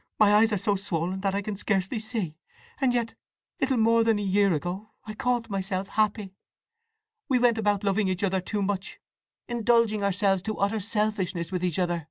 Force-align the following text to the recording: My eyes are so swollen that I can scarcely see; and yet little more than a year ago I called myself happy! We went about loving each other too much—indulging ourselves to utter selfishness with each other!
My 0.20 0.34
eyes 0.34 0.52
are 0.52 0.58
so 0.58 0.76
swollen 0.76 1.22
that 1.22 1.34
I 1.34 1.40
can 1.40 1.56
scarcely 1.56 1.98
see; 2.00 2.36
and 2.82 2.92
yet 2.92 3.14
little 3.62 3.78
more 3.78 4.04
than 4.04 4.18
a 4.18 4.22
year 4.22 4.52
ago 4.52 4.90
I 5.06 5.14
called 5.14 5.48
myself 5.48 5.88
happy! 5.88 6.34
We 7.30 7.38
went 7.38 7.56
about 7.56 7.82
loving 7.82 8.06
each 8.06 8.22
other 8.22 8.42
too 8.42 8.60
much—indulging 8.60 10.02
ourselves 10.02 10.42
to 10.42 10.58
utter 10.58 10.80
selfishness 10.80 11.50
with 11.50 11.64
each 11.64 11.78
other! 11.78 12.08